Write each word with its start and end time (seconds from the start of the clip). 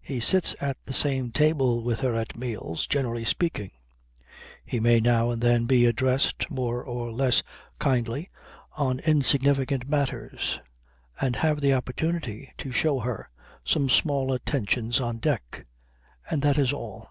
He 0.00 0.20
sits 0.20 0.54
at 0.60 0.76
the 0.84 0.92
same 0.92 1.32
table 1.32 1.82
with 1.82 1.98
her 2.02 2.14
at 2.14 2.36
meals, 2.36 2.86
generally 2.86 3.24
speaking; 3.24 3.72
he 4.64 4.78
may 4.78 5.00
now 5.00 5.30
and 5.32 5.42
then 5.42 5.64
be 5.66 5.86
addressed 5.86 6.48
more 6.48 6.84
or 6.84 7.10
less 7.10 7.42
kindly 7.80 8.30
on 8.76 9.00
insignificant 9.00 9.88
matters, 9.88 10.60
and 11.20 11.34
have 11.34 11.60
the 11.60 11.74
opportunity 11.74 12.52
to 12.58 12.70
show 12.70 13.00
her 13.00 13.28
some 13.64 13.88
small 13.88 14.32
attentions 14.32 15.00
on 15.00 15.18
deck. 15.18 15.66
And 16.30 16.42
that 16.42 16.58
is 16.58 16.72
all. 16.72 17.08